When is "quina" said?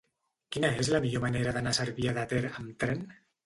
0.55-0.71